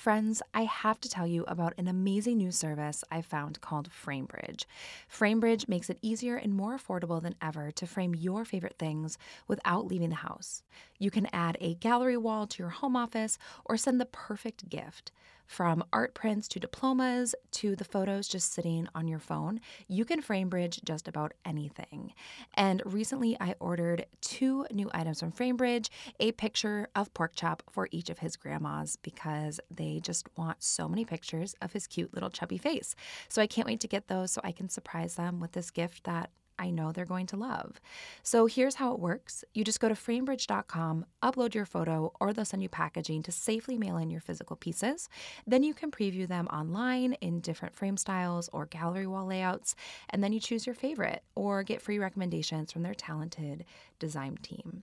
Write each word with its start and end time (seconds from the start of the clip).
Friends, 0.00 0.40
I 0.54 0.62
have 0.62 0.98
to 1.02 1.10
tell 1.10 1.26
you 1.26 1.44
about 1.46 1.74
an 1.76 1.86
amazing 1.86 2.38
new 2.38 2.50
service 2.52 3.04
I 3.10 3.20
found 3.20 3.60
called 3.60 3.90
FrameBridge. 3.90 4.64
FrameBridge 5.12 5.68
makes 5.68 5.90
it 5.90 5.98
easier 6.00 6.36
and 6.36 6.54
more 6.54 6.74
affordable 6.74 7.20
than 7.20 7.34
ever 7.42 7.70
to 7.72 7.86
frame 7.86 8.14
your 8.14 8.46
favorite 8.46 8.76
things 8.78 9.18
without 9.46 9.88
leaving 9.88 10.08
the 10.08 10.14
house. 10.14 10.62
You 10.98 11.10
can 11.10 11.28
add 11.34 11.58
a 11.60 11.74
gallery 11.74 12.16
wall 12.16 12.46
to 12.46 12.62
your 12.62 12.70
home 12.70 12.96
office 12.96 13.36
or 13.66 13.76
send 13.76 14.00
the 14.00 14.06
perfect 14.06 14.70
gift. 14.70 15.12
From 15.50 15.82
art 15.92 16.14
prints 16.14 16.46
to 16.46 16.60
diplomas 16.60 17.34
to 17.50 17.74
the 17.74 17.82
photos 17.82 18.28
just 18.28 18.52
sitting 18.52 18.86
on 18.94 19.08
your 19.08 19.18
phone, 19.18 19.60
you 19.88 20.04
can 20.04 20.22
FrameBridge 20.22 20.84
just 20.84 21.08
about 21.08 21.34
anything. 21.44 22.14
And 22.54 22.80
recently 22.86 23.36
I 23.40 23.56
ordered 23.58 24.06
two 24.20 24.64
new 24.70 24.88
items 24.94 25.18
from 25.18 25.32
FrameBridge 25.32 25.88
a 26.20 26.30
picture 26.30 26.88
of 26.94 27.12
pork 27.14 27.32
chop 27.34 27.64
for 27.68 27.88
each 27.90 28.10
of 28.10 28.20
his 28.20 28.36
grandmas 28.36 28.94
because 29.02 29.58
they 29.72 29.98
just 30.00 30.28
want 30.36 30.62
so 30.62 30.88
many 30.88 31.04
pictures 31.04 31.56
of 31.60 31.72
his 31.72 31.88
cute 31.88 32.14
little 32.14 32.30
chubby 32.30 32.56
face. 32.56 32.94
So 33.28 33.42
I 33.42 33.48
can't 33.48 33.66
wait 33.66 33.80
to 33.80 33.88
get 33.88 34.06
those 34.06 34.30
so 34.30 34.40
I 34.44 34.52
can 34.52 34.68
surprise 34.68 35.16
them 35.16 35.40
with 35.40 35.50
this 35.50 35.72
gift 35.72 36.04
that 36.04 36.30
I 36.60 36.70
know 36.70 36.92
they're 36.92 37.06
going 37.06 37.26
to 37.28 37.36
love. 37.36 37.80
So 38.22 38.44
here's 38.44 38.76
how 38.76 38.92
it 38.92 39.00
works 39.00 39.44
you 39.54 39.64
just 39.64 39.80
go 39.80 39.88
to 39.88 39.94
framebridge.com, 39.94 41.06
upload 41.22 41.54
your 41.54 41.64
photo, 41.64 42.12
or 42.20 42.32
they'll 42.32 42.44
send 42.44 42.62
you 42.62 42.68
packaging 42.68 43.22
to 43.24 43.32
safely 43.32 43.78
mail 43.78 43.96
in 43.96 44.10
your 44.10 44.20
physical 44.20 44.56
pieces. 44.56 45.08
Then 45.46 45.62
you 45.62 45.72
can 45.72 45.90
preview 45.90 46.28
them 46.28 46.46
online 46.48 47.14
in 47.14 47.40
different 47.40 47.74
frame 47.74 47.96
styles 47.96 48.50
or 48.52 48.66
gallery 48.66 49.06
wall 49.06 49.26
layouts, 49.26 49.74
and 50.10 50.22
then 50.22 50.32
you 50.32 50.40
choose 50.40 50.66
your 50.66 50.74
favorite 50.74 51.22
or 51.34 51.62
get 51.62 51.80
free 51.80 51.98
recommendations 51.98 52.70
from 52.70 52.82
their 52.82 52.94
talented 52.94 53.64
design 53.98 54.36
team. 54.42 54.82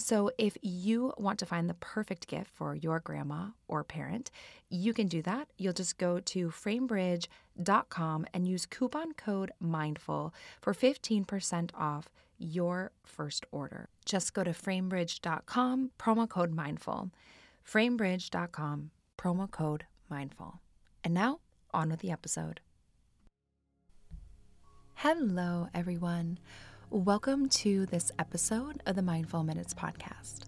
So, 0.00 0.30
if 0.38 0.56
you 0.62 1.12
want 1.18 1.40
to 1.40 1.46
find 1.46 1.68
the 1.68 1.74
perfect 1.74 2.28
gift 2.28 2.52
for 2.54 2.72
your 2.72 3.00
grandma 3.00 3.48
or 3.66 3.82
parent, 3.82 4.30
you 4.70 4.94
can 4.94 5.08
do 5.08 5.22
that. 5.22 5.48
You'll 5.58 5.72
just 5.72 5.98
go 5.98 6.20
to 6.20 6.50
framebridge.com 6.50 8.26
and 8.32 8.46
use 8.46 8.64
coupon 8.64 9.14
code 9.14 9.50
MINDFUL 9.60 10.32
for 10.60 10.72
15% 10.72 11.70
off 11.74 12.10
your 12.38 12.92
first 13.02 13.44
order. 13.50 13.88
Just 14.04 14.34
go 14.34 14.44
to 14.44 14.52
framebridge.com, 14.52 15.90
promo 15.98 16.28
code 16.28 16.54
MINDFUL. 16.54 17.10
Framebridge.com, 17.68 18.90
promo 19.18 19.50
code 19.50 19.84
MINDFUL. 20.08 20.60
And 21.02 21.12
now, 21.12 21.40
on 21.74 21.90
with 21.90 22.00
the 22.00 22.12
episode. 22.12 22.60
Hello, 24.94 25.68
everyone. 25.74 26.38
Welcome 26.90 27.50
to 27.50 27.84
this 27.84 28.10
episode 28.18 28.80
of 28.86 28.96
the 28.96 29.02
Mindful 29.02 29.42
Minutes 29.42 29.74
podcast. 29.74 30.44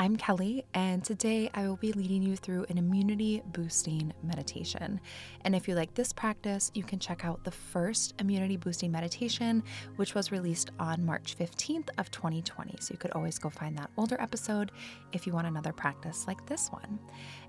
I'm 0.00 0.16
Kelly, 0.16 0.64
and 0.74 1.02
today 1.02 1.50
I 1.54 1.66
will 1.66 1.74
be 1.74 1.90
leading 1.90 2.22
you 2.22 2.36
through 2.36 2.66
an 2.68 2.78
immunity 2.78 3.42
boosting 3.46 4.12
meditation. 4.22 5.00
And 5.40 5.56
if 5.56 5.66
you 5.66 5.74
like 5.74 5.92
this 5.94 6.12
practice, 6.12 6.70
you 6.72 6.84
can 6.84 7.00
check 7.00 7.24
out 7.24 7.42
the 7.42 7.50
first 7.50 8.14
immunity 8.20 8.56
boosting 8.56 8.92
meditation, 8.92 9.60
which 9.96 10.14
was 10.14 10.30
released 10.30 10.70
on 10.78 11.04
March 11.04 11.36
15th 11.36 11.88
of 11.98 12.12
2020. 12.12 12.76
So 12.78 12.92
you 12.92 12.98
could 12.98 13.10
always 13.10 13.40
go 13.40 13.50
find 13.50 13.76
that 13.76 13.90
older 13.96 14.16
episode 14.20 14.70
if 15.12 15.26
you 15.26 15.32
want 15.32 15.48
another 15.48 15.72
practice 15.72 16.28
like 16.28 16.46
this 16.46 16.68
one. 16.68 17.00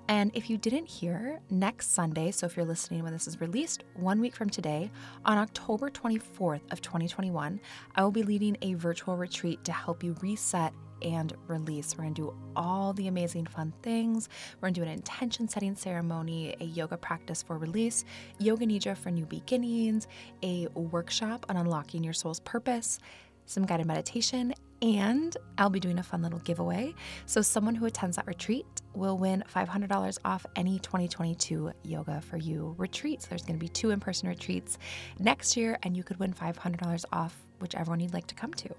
And 0.08 0.32
if 0.34 0.50
you 0.50 0.58
didn't 0.58 0.88
hear, 0.88 1.40
next 1.52 1.94
Sunday, 1.94 2.32
so 2.32 2.48
if 2.48 2.58
you're 2.58 2.66
listening 2.66 3.04
when 3.04 3.14
this 3.14 3.28
is 3.28 3.40
released, 3.40 3.84
one 3.94 4.20
week 4.20 4.36
from 4.36 4.50
today, 4.50 4.90
on 5.24 5.38
October 5.38 5.92
24th 5.92 6.62
of 6.72 6.82
2021, 6.82 7.60
I 7.94 8.04
will 8.04 8.10
be 8.10 8.24
leading 8.24 8.58
a 8.64 8.74
virtual 8.74 9.18
retreat 9.18 9.64
to 9.66 9.72
help 9.72 10.04
you 10.04 10.16
reset 10.20 10.74
and 11.02 11.34
release. 11.48 11.96
We're 11.98 12.04
gonna 12.04 12.16
do 12.16 12.34
all 12.56 12.94
the 12.94 13.08
amazing 13.08 13.46
fun 13.46 13.74
things. 13.82 14.30
We're 14.60 14.68
gonna 14.68 14.74
do 14.76 14.84
an 14.84 14.90
intention 14.90 15.48
setting 15.48 15.76
ceremony, 15.76 16.56
a 16.60 16.66
yoga 16.66 16.98
practice 16.98 17.42
for 17.44 17.58
release, 17.58 18.06
yoga 18.38 18.66
nidra 18.66 18.98
for 18.98 19.12
new 19.12 19.26
beginnings, 19.26 20.08
a 20.44 20.68
workshop 20.74 21.46
on 21.50 21.58
unlocking 21.58 22.04
your 22.04 22.14
soul's 22.14 22.40
purpose, 22.40 23.00
some 23.46 23.66
guided 23.66 23.88
meditation, 23.88 24.54
and 24.82 25.36
I'll 25.58 25.70
be 25.70 25.80
doing 25.80 26.00
a 26.00 26.04
fun 26.04 26.22
little 26.22 26.40
giveaway. 26.40 26.96
So, 27.26 27.42
someone 27.42 27.76
who 27.76 27.86
attends 27.86 28.16
that 28.16 28.28
retreat 28.28 28.66
will 28.94 29.18
win 29.18 29.44
$500 29.54 30.18
off 30.26 30.46
any 30.56 30.80
2022 30.80 31.72
Yoga 31.84 32.22
for 32.22 32.38
You 32.38 32.76
retreats. 32.78 33.26
There's 33.26 33.44
going 33.44 33.60
to 33.60 33.64
be 33.64 33.70
two 33.70 33.92
in 33.92 34.00
person 34.00 34.30
retreats 34.30 34.78
next 35.20 35.58
year, 35.58 35.78
and 35.84 35.96
you 35.98 36.04
could 36.04 36.18
win 36.20 36.34
$500 36.34 37.06
off 37.12 37.36
whichever 37.60 37.92
one 37.92 38.00
you'd 38.00 38.14
like 38.14 38.28
to 38.28 38.36
come 38.36 38.54
to. 38.54 38.70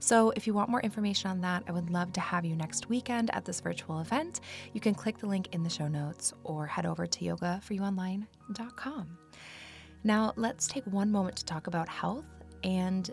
So, 0.00 0.30
if 0.36 0.46
you 0.46 0.52
want 0.52 0.68
more 0.68 0.80
information 0.80 1.30
on 1.30 1.40
that, 1.40 1.64
I 1.66 1.72
would 1.72 1.90
love 1.90 2.12
to 2.14 2.20
have 2.20 2.44
you 2.44 2.54
next 2.54 2.88
weekend 2.88 3.34
at 3.34 3.44
this 3.44 3.60
virtual 3.60 4.00
event. 4.00 4.40
You 4.74 4.80
can 4.80 4.94
click 4.94 5.18
the 5.18 5.26
link 5.26 5.54
in 5.54 5.62
the 5.62 5.70
show 5.70 5.88
notes 5.88 6.32
or 6.44 6.66
head 6.66 6.84
over 6.84 7.06
to 7.06 7.24
yogaforyouonline.com. 7.24 9.18
Now, 10.04 10.32
let's 10.36 10.66
take 10.66 10.84
one 10.84 11.10
moment 11.10 11.36
to 11.36 11.44
talk 11.44 11.66
about 11.66 11.88
health 11.88 12.26
and 12.62 13.10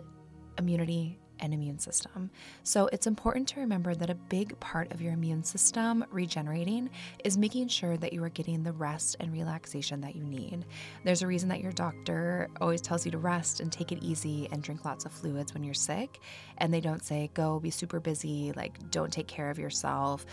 immunity 0.58 1.18
and 1.40 1.52
immune 1.52 1.78
system. 1.78 2.30
So 2.62 2.88
it's 2.92 3.06
important 3.06 3.48
to 3.48 3.60
remember 3.60 3.94
that 3.94 4.10
a 4.10 4.14
big 4.14 4.58
part 4.60 4.92
of 4.92 5.00
your 5.00 5.12
immune 5.12 5.44
system 5.44 6.04
regenerating 6.10 6.90
is 7.24 7.36
making 7.36 7.68
sure 7.68 7.96
that 7.96 8.12
you 8.12 8.22
are 8.24 8.28
getting 8.28 8.62
the 8.62 8.72
rest 8.72 9.16
and 9.20 9.32
relaxation 9.32 10.00
that 10.00 10.16
you 10.16 10.24
need. 10.24 10.64
There's 11.04 11.22
a 11.22 11.26
reason 11.26 11.48
that 11.50 11.60
your 11.60 11.72
doctor 11.72 12.48
always 12.60 12.80
tells 12.80 13.04
you 13.04 13.12
to 13.12 13.18
rest 13.18 13.60
and 13.60 13.70
take 13.70 13.92
it 13.92 14.02
easy 14.02 14.48
and 14.52 14.62
drink 14.62 14.84
lots 14.84 15.04
of 15.04 15.12
fluids 15.12 15.54
when 15.54 15.64
you're 15.64 15.74
sick. 15.74 16.20
And 16.58 16.72
they 16.72 16.80
don't 16.80 17.04
say, 17.04 17.30
go 17.34 17.60
be 17.60 17.70
super 17.70 18.00
busy, 18.00 18.52
like, 18.56 18.90
don't 18.90 19.12
take 19.12 19.26
care 19.26 19.50
of 19.50 19.58
yourself 19.58 20.26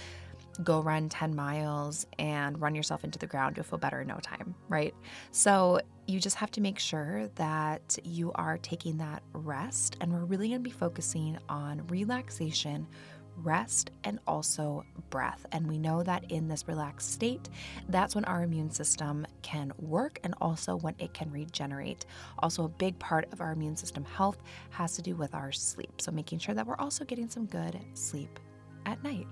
go 0.63 0.81
run 0.81 1.09
10 1.09 1.35
miles 1.35 2.05
and 2.19 2.59
run 2.61 2.75
yourself 2.75 3.03
into 3.03 3.17
the 3.17 3.27
ground, 3.27 3.57
you'll 3.57 3.63
feel 3.63 3.79
better 3.79 4.01
in 4.01 4.07
no 4.07 4.17
time, 4.17 4.53
right? 4.69 4.93
So 5.31 5.79
you 6.07 6.19
just 6.19 6.35
have 6.35 6.51
to 6.51 6.61
make 6.61 6.79
sure 6.79 7.29
that 7.35 7.97
you 8.03 8.31
are 8.35 8.57
taking 8.57 8.97
that 8.97 9.23
rest. 9.33 9.97
And 10.01 10.11
we're 10.11 10.25
really 10.25 10.49
going 10.49 10.59
to 10.59 10.69
be 10.69 10.75
focusing 10.75 11.37
on 11.49 11.85
relaxation, 11.87 12.87
rest, 13.37 13.91
and 14.03 14.19
also 14.27 14.83
breath. 15.09 15.45
And 15.51 15.67
we 15.67 15.77
know 15.77 16.03
that 16.03 16.29
in 16.29 16.47
this 16.47 16.67
relaxed 16.67 17.11
state, 17.11 17.49
that's 17.89 18.15
when 18.15 18.25
our 18.25 18.43
immune 18.43 18.69
system 18.69 19.25
can 19.41 19.71
work 19.79 20.19
and 20.23 20.35
also 20.41 20.75
when 20.75 20.95
it 20.99 21.13
can 21.13 21.31
regenerate. 21.31 22.05
Also, 22.39 22.65
a 22.65 22.69
big 22.69 22.99
part 22.99 23.31
of 23.31 23.41
our 23.41 23.53
immune 23.53 23.77
system 23.77 24.03
health 24.03 24.43
has 24.71 24.95
to 24.95 25.01
do 25.01 25.15
with 25.15 25.33
our 25.33 25.51
sleep. 25.51 26.01
So 26.01 26.11
making 26.11 26.39
sure 26.39 26.53
that 26.53 26.67
we're 26.67 26.77
also 26.77 27.05
getting 27.05 27.29
some 27.29 27.45
good 27.45 27.79
sleep 27.93 28.39
at 28.85 29.01
night. 29.03 29.27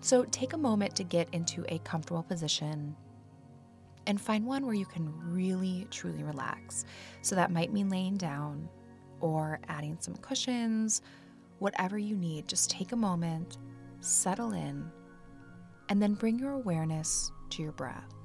So 0.00 0.24
take 0.24 0.52
a 0.54 0.58
moment 0.58 0.96
to 0.96 1.04
get 1.04 1.28
into 1.32 1.64
a 1.68 1.78
comfortable 1.80 2.22
position 2.22 2.96
and 4.06 4.20
find 4.20 4.46
one 4.46 4.64
where 4.64 4.74
you 4.74 4.86
can 4.86 5.12
really 5.30 5.86
truly 5.90 6.22
relax. 6.22 6.84
So 7.22 7.36
that 7.36 7.50
might 7.50 7.72
mean 7.72 7.90
laying 7.90 8.16
down 8.16 8.68
or 9.20 9.60
adding 9.68 9.98
some 10.00 10.16
cushions, 10.16 11.02
whatever 11.58 11.98
you 11.98 12.16
need. 12.16 12.48
Just 12.48 12.70
take 12.70 12.92
a 12.92 12.96
moment, 12.96 13.58
settle 14.00 14.52
in, 14.52 14.90
and 15.90 16.02
then 16.02 16.14
bring 16.14 16.38
your 16.38 16.52
awareness 16.52 17.30
to 17.50 17.62
your 17.62 17.72
breath. 17.72 18.19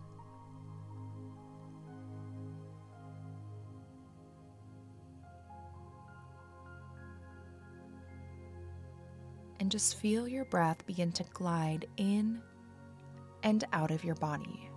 And 9.60 9.72
just 9.72 9.98
feel 9.98 10.28
your 10.28 10.46
breath 10.46 10.86
begin 10.86 11.12
to 11.14 11.24
glide 11.34 11.88
in 11.98 12.42
and 13.44 13.64
out 13.74 13.92
of 13.92 14.04
your 14.04 14.16
body. 14.16 14.70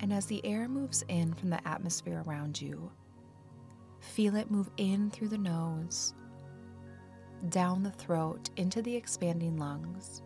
And 0.00 0.12
as 0.12 0.26
the 0.26 0.44
air 0.46 0.68
moves 0.68 1.02
in 1.08 1.34
from 1.34 1.50
the 1.50 1.66
atmosphere 1.66 2.22
around 2.26 2.60
you, 2.60 2.92
Feel 4.16 4.36
it 4.36 4.50
move 4.50 4.70
in 4.78 5.10
through 5.10 5.28
the 5.28 5.36
nose, 5.36 6.14
down 7.50 7.82
the 7.82 7.90
throat, 7.90 8.48
into 8.56 8.80
the 8.80 8.96
expanding 8.96 9.58
lungs, 9.58 10.22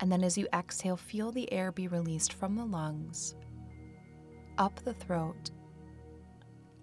And 0.00 0.10
then 0.10 0.24
as 0.24 0.36
you 0.36 0.48
exhale, 0.52 0.96
feel 0.96 1.30
the 1.30 1.52
air 1.52 1.70
be 1.70 1.86
released 1.86 2.32
from 2.32 2.56
the 2.56 2.64
lungs, 2.64 3.36
up 4.58 4.80
the 4.84 4.94
throat, 4.94 5.52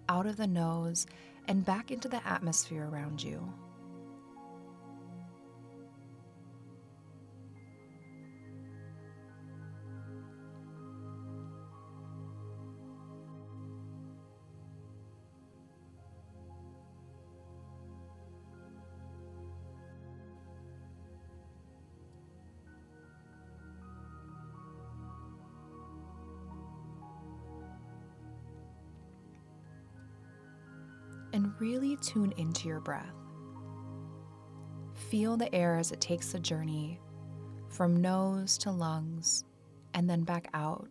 out 0.08 0.24
of 0.24 0.38
the 0.38 0.46
nose, 0.46 1.06
and 1.48 1.66
back 1.66 1.90
into 1.90 2.08
the 2.08 2.26
atmosphere 2.26 2.88
around 2.88 3.22
you. 3.22 3.52
And 31.34 31.52
really 31.60 31.96
tune 31.96 32.32
into 32.36 32.68
your 32.68 32.78
breath. 32.78 33.12
Feel 35.10 35.36
the 35.36 35.52
air 35.52 35.76
as 35.76 35.90
it 35.90 36.00
takes 36.00 36.30
the 36.30 36.38
journey 36.38 37.00
from 37.68 37.96
nose 37.96 38.56
to 38.58 38.70
lungs 38.70 39.44
and 39.94 40.08
then 40.08 40.22
back 40.22 40.48
out 40.54 40.88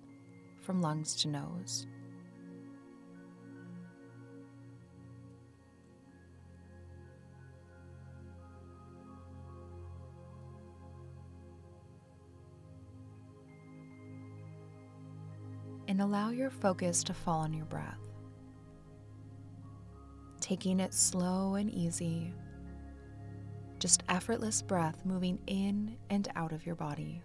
from 0.61 0.81
lungs 0.81 1.15
to 1.15 1.29
nose. 1.29 1.87
And 15.87 16.01
allow 16.01 16.31
your 16.31 16.49
focus 16.49 17.01
to 17.05 17.13
fall 17.13 17.39
on 17.39 17.53
your 17.53 17.65
breath 17.65 18.12
taking 20.53 20.79
it 20.79 20.93
slow 20.93 21.55
and 21.55 21.71
easy. 21.71 22.31
Just 23.79 24.03
effortless 24.07 24.61
breath 24.61 25.03
moving 25.03 25.39
in 25.47 25.97
and 26.11 26.29
out 26.35 26.51
of 26.51 26.63
your 26.63 26.75
body. 26.75 27.23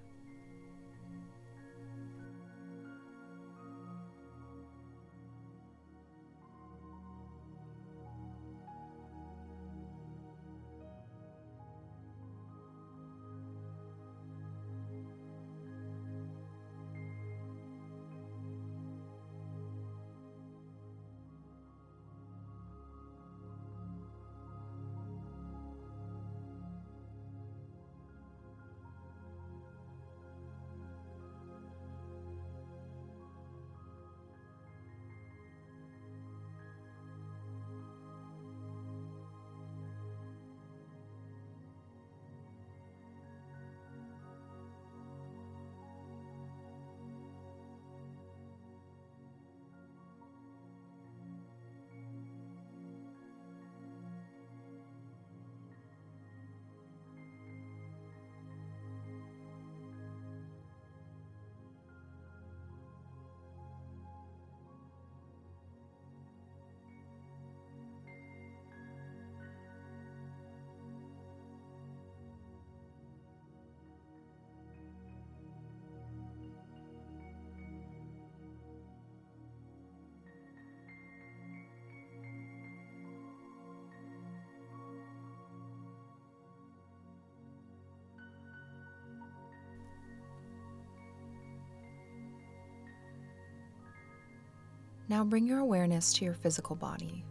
Now 95.08 95.24
bring 95.24 95.46
your 95.46 95.60
awareness 95.60 96.12
to 96.14 96.24
your 96.26 96.34
physical 96.34 96.76
body. 96.76 97.24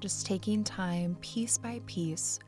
Just 0.00 0.24
taking 0.26 0.64
time 0.64 1.16
piece 1.20 1.58
by 1.58 1.82
piece 1.86 2.38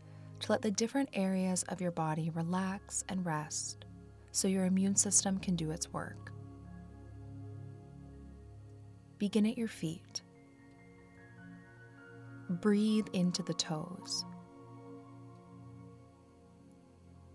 to 0.40 0.52
let 0.52 0.62
the 0.62 0.70
different 0.70 1.10
areas 1.12 1.64
of 1.64 1.82
your 1.82 1.90
body 1.90 2.30
relax 2.30 3.04
and 3.10 3.24
rest 3.24 3.84
so 4.32 4.48
your 4.48 4.64
immune 4.64 4.96
system 4.96 5.38
can 5.38 5.54
do 5.54 5.70
its 5.70 5.92
work. 5.92 6.32
Begin 9.18 9.46
at 9.46 9.58
your 9.58 9.68
feet. 9.68 10.22
Breathe 12.48 13.06
into 13.12 13.42
the 13.42 13.54
toes. 13.54 14.24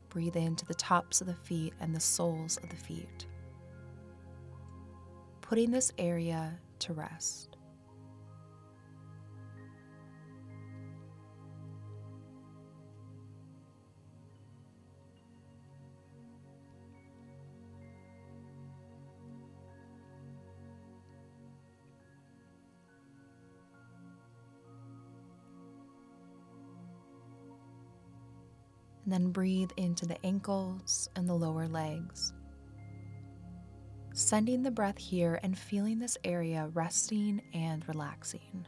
Breathe 0.09 0.35
into 0.35 0.65
the 0.65 0.73
tops 0.73 1.21
of 1.21 1.27
the 1.27 1.35
feet 1.35 1.73
and 1.79 1.95
the 1.95 1.99
soles 1.99 2.57
of 2.57 2.69
the 2.69 2.75
feet 2.75 3.27
putting 5.49 5.71
this 5.71 5.91
area 5.97 6.59
to 6.77 6.93
rest. 6.93 7.57
And 29.03 29.11
then 29.11 29.31
breathe 29.31 29.71
into 29.77 30.05
the 30.05 30.23
ankles 30.23 31.09
and 31.15 31.27
the 31.27 31.33
lower 31.33 31.67
legs 31.67 32.33
sending 34.29 34.61
the 34.61 34.69
breath 34.69 34.99
here 34.99 35.39
and 35.41 35.57
feeling 35.57 35.97
this 35.97 36.15
area 36.23 36.69
resting 36.75 37.41
and 37.51 37.83
relaxing. 37.87 38.63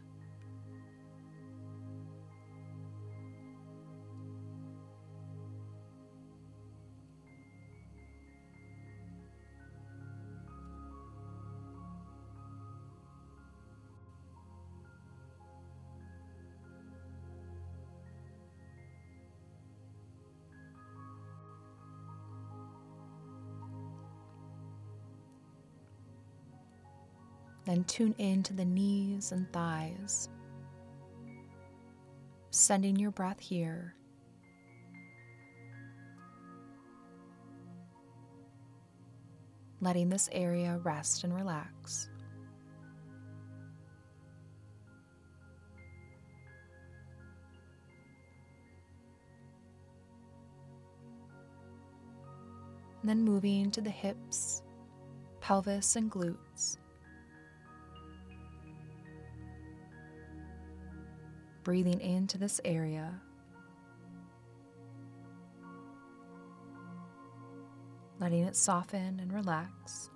Then 27.71 27.85
tune 27.85 28.13
in 28.17 28.43
to 28.43 28.53
the 28.53 28.65
knees 28.65 29.31
and 29.31 29.49
thighs, 29.53 30.27
sending 32.49 32.97
your 32.97 33.11
breath 33.11 33.39
here. 33.39 33.95
Letting 39.79 40.09
this 40.09 40.27
area 40.33 40.81
rest 40.83 41.23
and 41.23 41.33
relax. 41.33 42.09
Then 53.05 53.21
moving 53.21 53.71
to 53.71 53.79
the 53.79 53.89
hips, 53.89 54.61
pelvis, 55.39 55.95
and 55.95 56.11
glutes. 56.11 56.75
breathing 61.63 61.99
into 62.01 62.37
this 62.37 62.59
area. 62.65 63.21
Letting 68.19 68.43
it 68.43 68.55
soften 68.55 69.19
and 69.19 69.33
relax. 69.33 70.09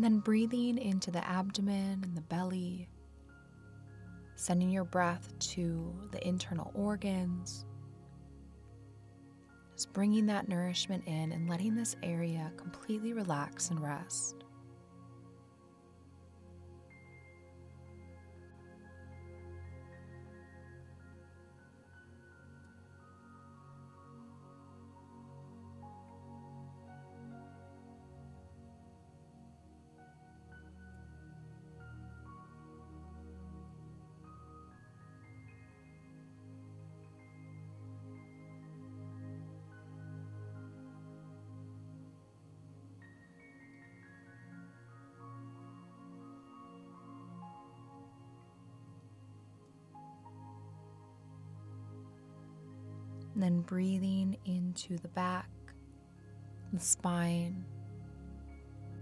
And 0.00 0.04
then 0.06 0.20
breathing 0.20 0.78
into 0.78 1.10
the 1.10 1.22
abdomen 1.28 2.00
and 2.02 2.16
the 2.16 2.22
belly, 2.22 2.88
sending 4.34 4.70
your 4.70 4.84
breath 4.84 5.38
to 5.40 5.94
the 6.10 6.26
internal 6.26 6.70
organs. 6.74 7.66
Just 9.74 9.92
bringing 9.92 10.24
that 10.24 10.48
nourishment 10.48 11.06
in 11.06 11.32
and 11.32 11.50
letting 11.50 11.74
this 11.74 11.96
area 12.02 12.50
completely 12.56 13.12
relax 13.12 13.68
and 13.68 13.78
rest. 13.78 14.39
And 53.40 53.56
then 53.56 53.62
breathing 53.62 54.36
into 54.44 54.98
the 54.98 55.08
back, 55.08 55.48
the 56.74 56.78
spine, 56.78 57.64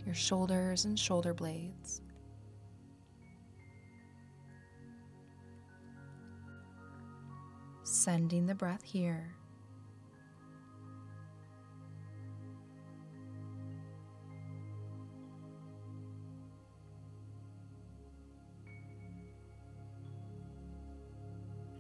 your 0.07 0.15
shoulders 0.15 0.85
and 0.85 0.97
shoulder 0.97 1.35
blades. 1.35 2.03
Sending 7.83 8.47
the 8.47 8.55
breath 8.55 8.85
here. 8.85 9.35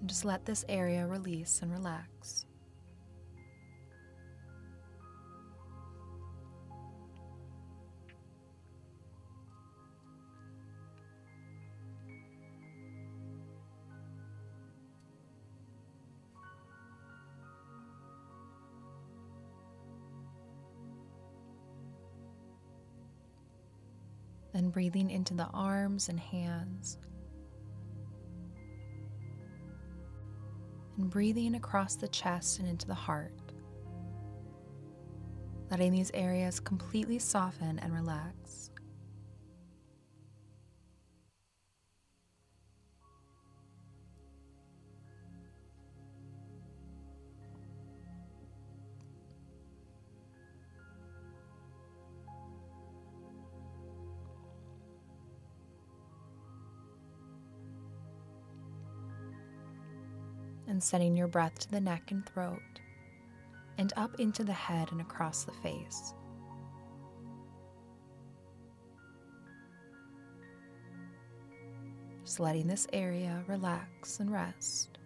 And 0.00 0.08
just 0.08 0.24
let 0.24 0.44
this 0.44 0.64
area 0.68 1.06
release 1.06 1.60
and 1.62 1.70
relax. 1.70 2.46
Breathing 24.78 25.10
into 25.10 25.34
the 25.34 25.48
arms 25.52 26.08
and 26.08 26.20
hands. 26.20 26.98
And 30.96 31.10
breathing 31.10 31.56
across 31.56 31.96
the 31.96 32.06
chest 32.06 32.60
and 32.60 32.68
into 32.68 32.86
the 32.86 32.94
heart. 32.94 33.32
Letting 35.68 35.90
these 35.90 36.12
areas 36.14 36.60
completely 36.60 37.18
soften 37.18 37.80
and 37.80 37.92
relax. 37.92 38.70
And 60.78 60.82
sending 60.84 61.16
your 61.16 61.26
breath 61.26 61.58
to 61.58 61.68
the 61.72 61.80
neck 61.80 62.12
and 62.12 62.24
throat, 62.24 62.62
and 63.78 63.92
up 63.96 64.20
into 64.20 64.44
the 64.44 64.52
head 64.52 64.92
and 64.92 65.00
across 65.00 65.42
the 65.42 65.50
face. 65.50 66.14
Just 72.24 72.38
letting 72.38 72.68
this 72.68 72.86
area 72.92 73.42
relax 73.48 74.20
and 74.20 74.30
rest. 74.30 75.00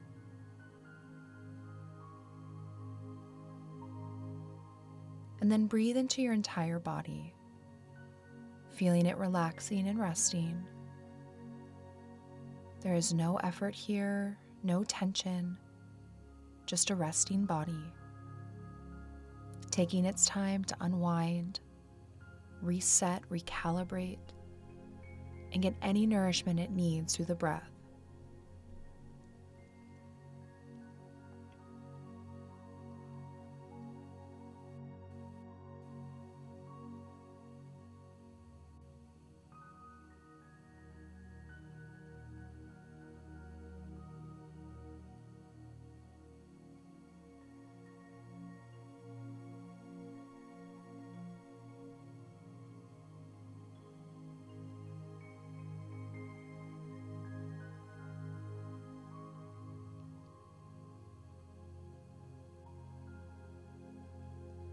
And 5.41 5.51
then 5.51 5.65
breathe 5.69 5.97
into 5.97 6.21
your 6.21 6.35
entire 6.35 6.81
body, 6.81 7.33
feeling 8.73 9.07
it 9.07 9.17
relaxing 9.17 9.89
and 9.89 9.99
resting. 9.99 10.63
There 12.83 12.93
is 12.95 13.15
no 13.15 13.37
effort 13.37 13.75
here, 13.75 14.37
no 14.63 14.85
tension, 14.85 15.57
just 16.67 16.91
a 16.91 16.95
resting 16.95 17.45
body. 17.45 17.85
Taking 19.71 20.05
its 20.05 20.27
time 20.27 20.65
to 20.65 20.77
unwind, 20.81 21.61
reset, 22.61 23.23
recalibrate, 23.31 24.19
and 25.53 25.63
get 25.63 25.75
any 25.83 26.07
nourishment 26.07 26.61
it 26.61 26.71
needs 26.71 27.17
through 27.17 27.25
the 27.27 27.35
breath. 27.35 27.72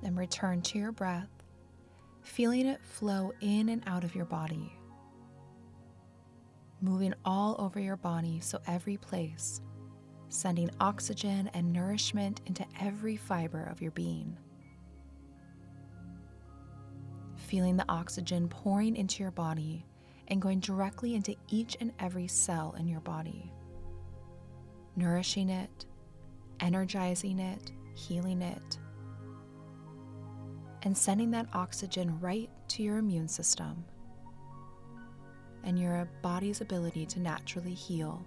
Then 0.10 0.16
return 0.16 0.64
to 0.64 0.80
your 0.80 0.92
breath, 0.92 1.30
feeling 2.24 2.66
it 2.66 2.84
flow 2.84 3.32
in 3.42 3.70
and 3.70 3.84
out 3.86 4.04
of 4.04 4.16
your 4.16 4.26
body, 4.26 4.76
moving 6.82 7.14
all 7.26 7.56
over 7.60 7.80
your 7.80 7.96
body 7.96 8.40
so 8.40 8.60
every 8.66 8.98
place, 8.98 9.62
sending 10.30 10.72
oxygen 10.80 11.52
and 11.54 11.72
nourishment 11.72 12.42
into 12.48 12.66
every 12.82 13.18
fiber 13.18 13.66
of 13.66 13.84
your 13.84 13.92
being. 13.92 14.36
Feeling 17.36 17.78
the 17.78 17.86
oxygen 17.88 18.48
pouring 18.48 18.96
into 18.96 19.22
your 19.22 19.30
body 19.30 19.86
and 20.30 20.42
going 20.42 20.60
directly 20.60 21.14
into 21.14 21.36
each 21.50 21.78
and 21.80 21.94
every 22.00 22.28
cell 22.28 22.76
in 22.80 22.88
your 22.88 23.02
body, 23.02 23.54
nourishing 24.96 25.50
it, 25.50 25.86
energizing 26.62 27.38
it, 27.38 27.72
healing 27.94 28.42
it 28.42 28.80
and 30.84 30.98
sending 30.98 31.32
that 31.32 31.48
oxygen 31.54 32.20
right 32.20 32.50
to 32.70 32.84
your 32.84 32.98
immune 32.98 33.28
system 33.28 33.84
and 35.64 35.78
your 35.78 36.10
body's 36.22 36.62
ability 36.62 37.06
to 37.06 37.20
naturally 37.20 37.74
heal. 37.74 38.26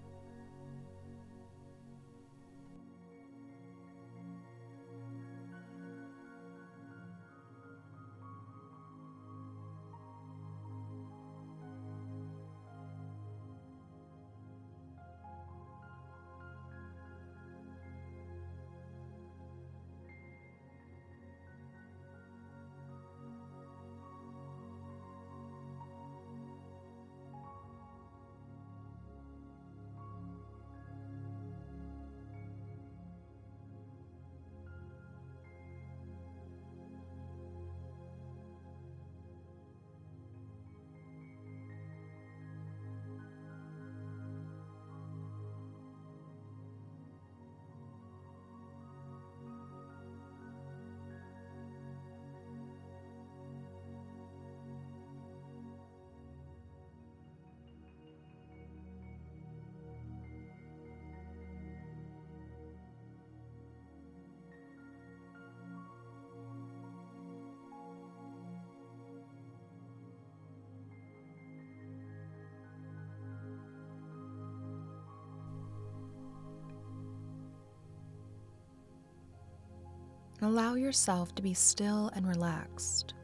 Allow 80.43 80.75
yourself 80.75 81.33
to 81.37 81.43
be 81.43 81.55
still 81.55 82.11
and 82.17 82.27
relaxed, 82.27 83.15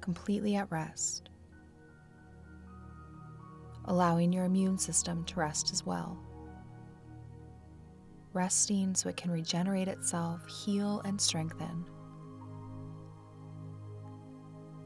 completely 0.00 0.56
at 0.56 0.72
rest, 0.72 1.28
allowing 3.84 4.32
your 4.32 4.46
immune 4.46 4.78
system 4.78 5.22
to 5.24 5.38
rest 5.38 5.70
as 5.70 5.84
well. 5.84 6.18
Resting 8.32 8.94
so 8.94 9.10
it 9.10 9.18
can 9.18 9.30
regenerate 9.30 9.86
itself, 9.86 10.46
heal, 10.46 11.02
and 11.04 11.20
strengthen. 11.20 11.84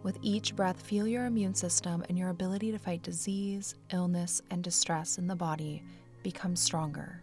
With 0.03 0.19
each 0.23 0.57
breath, 0.57 0.83
feel 0.83 1.07
your 1.07 1.27
immune 1.27 1.55
system 1.55 2.05
and 2.09 2.19
your 2.19 2.31
ability 2.31 2.73
to 2.73 2.79
fight 2.81 3.03
disease, 3.03 3.77
illness, 3.93 4.43
and 4.51 4.63
distress 4.63 5.19
in 5.19 5.29
the 5.29 5.37
body 5.37 5.85
become 6.25 6.57
stronger. 6.57 7.23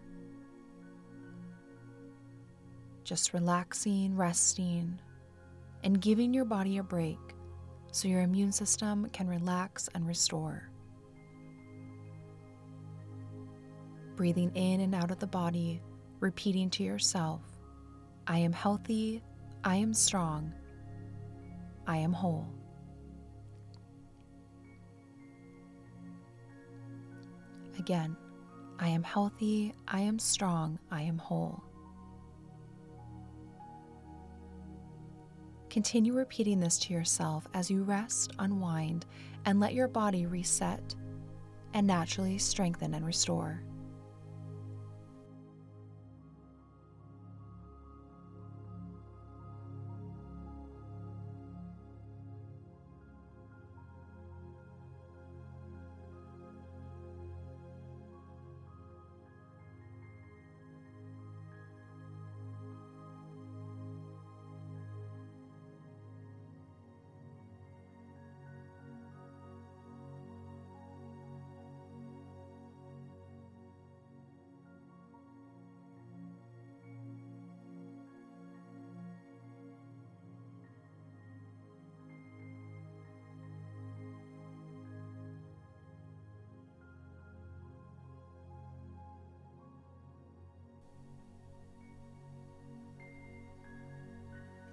Just 3.03 3.33
relaxing, 3.33 4.15
resting, 4.15 4.99
and 5.83 5.99
giving 5.99 6.33
your 6.33 6.45
body 6.45 6.77
a 6.77 6.83
break 6.83 7.19
so 7.91 8.07
your 8.07 8.21
immune 8.21 8.51
system 8.51 9.09
can 9.11 9.27
relax 9.27 9.89
and 9.93 10.07
restore. 10.07 10.69
Breathing 14.15 14.51
in 14.55 14.81
and 14.81 14.95
out 14.95 15.11
of 15.11 15.19
the 15.19 15.27
body, 15.27 15.81
repeating 16.19 16.69
to 16.71 16.83
yourself, 16.83 17.41
I 18.25 18.39
am 18.39 18.53
healthy, 18.53 19.21
I 19.63 19.75
am 19.75 19.93
strong, 19.93 20.53
I 21.85 21.97
am 21.97 22.13
whole. 22.13 22.47
Again, 27.77 28.15
I 28.79 28.87
am 28.87 29.03
healthy, 29.03 29.73
I 29.87 29.99
am 30.01 30.19
strong, 30.19 30.79
I 30.89 31.01
am 31.01 31.17
whole. 31.17 31.61
Continue 35.73 36.13
repeating 36.13 36.59
this 36.59 36.77
to 36.77 36.93
yourself 36.93 37.47
as 37.55 37.71
you 37.71 37.81
rest, 37.81 38.31
unwind, 38.37 39.07
and 39.45 39.59
let 39.59 39.73
your 39.73 39.87
body 39.87 40.27
reset 40.27 40.93
and 41.73 41.87
naturally 41.87 42.37
strengthen 42.37 42.93
and 42.93 43.03
restore. 43.03 43.59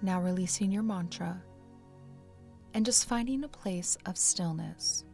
Now 0.03 0.19
releasing 0.19 0.71
your 0.71 0.81
mantra 0.81 1.41
and 2.73 2.85
just 2.85 3.07
finding 3.07 3.43
a 3.43 3.47
place 3.47 3.97
of 4.05 4.17
stillness. 4.17 5.05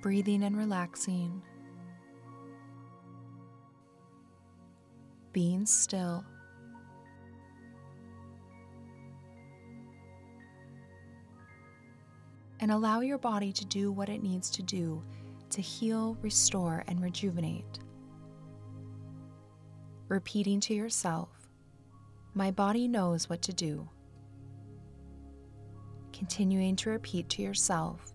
Breathing 0.00 0.44
and 0.44 0.56
relaxing. 0.56 1.42
Being 5.32 5.66
still. 5.66 6.24
And 12.60 12.70
allow 12.70 13.00
your 13.00 13.18
body 13.18 13.52
to 13.52 13.64
do 13.64 13.90
what 13.90 14.08
it 14.08 14.22
needs 14.22 14.50
to 14.50 14.62
do 14.62 15.02
to 15.54 15.62
heal, 15.62 16.16
restore, 16.20 16.84
and 16.88 17.00
rejuvenate. 17.00 17.78
Repeating 20.08 20.60
to 20.60 20.74
yourself, 20.74 21.28
My 22.34 22.50
body 22.50 22.88
knows 22.88 23.30
what 23.30 23.40
to 23.42 23.52
do. 23.52 23.88
Continuing 26.12 26.74
to 26.76 26.90
repeat 26.90 27.28
to 27.30 27.42
yourself, 27.42 28.14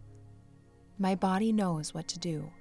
My 0.97 1.15
body 1.15 1.51
knows 1.53 1.93
what 1.93 2.07
to 2.09 2.19
do. 2.19 2.51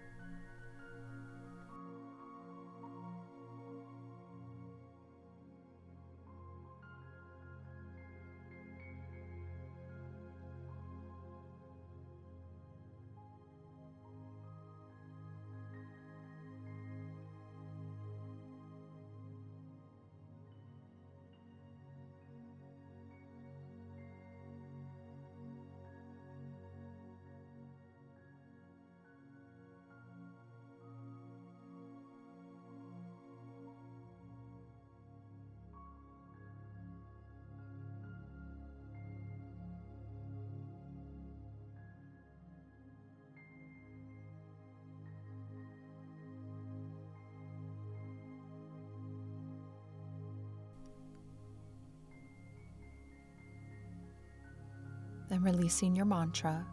Then 55.39 55.53
releasing 55.53 55.95
your 55.97 56.05
mantra. 56.05 56.65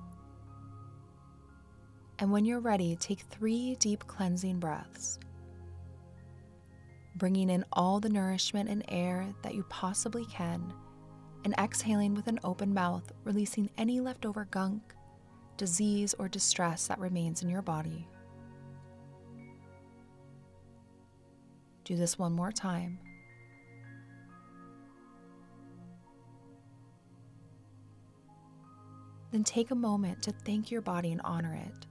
And 2.19 2.32
when 2.32 2.45
you're 2.45 2.60
ready, 2.60 2.95
take 2.95 3.19
three 3.19 3.75
deep 3.75 4.06
cleansing 4.08 4.60
breaths, 4.60 5.19
bringing 7.15 7.49
in 7.49 7.65
all 7.73 7.99
the 7.99 8.10
nourishment 8.10 8.69
and 8.69 8.84
air 8.88 9.28
that 9.41 9.56
you 9.56 9.63
possibly 9.69 10.25
can, 10.25 10.73
and 11.43 11.54
exhaling 11.60 12.13
with 12.13 12.28
an 12.28 12.39
open 12.43 12.73
mouth, 12.73 13.12
releasing 13.23 13.69
any 13.78 13.99
leftover 13.99 14.47
gunk, 14.51 14.82
disease, 15.58 16.15
or 16.17 16.28
distress 16.28 16.88
that 16.88 16.99
remains 16.99 17.43
in 17.43 17.49
your 17.49 17.62
body. 17.62 18.08
Do 21.84 21.95
this 21.95 22.17
one 22.17 22.34
more 22.34 22.51
time. 22.51 22.97
Then 29.31 29.43
take 29.43 29.71
a 29.71 29.75
moment 29.75 30.21
to 30.23 30.31
thank 30.31 30.71
your 30.71 30.81
body 30.81 31.11
and 31.11 31.21
honor 31.23 31.53
it, 31.53 31.85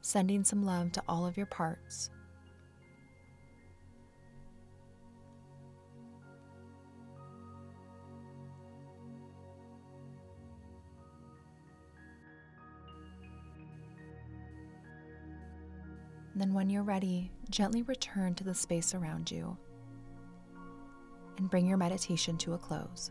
sending 0.00 0.44
some 0.44 0.64
love 0.64 0.92
to 0.92 1.02
all 1.08 1.26
of 1.26 1.36
your 1.36 1.46
parts. 1.46 2.10
Then, 16.36 16.52
when 16.52 16.68
you're 16.68 16.82
ready, 16.82 17.30
gently 17.48 17.80
return 17.82 18.34
to 18.34 18.44
the 18.44 18.52
space 18.52 18.94
around 18.94 19.30
you 19.30 19.56
and 21.38 21.48
bring 21.48 21.66
your 21.66 21.78
meditation 21.78 22.36
to 22.38 22.52
a 22.52 22.58
close. 22.58 23.10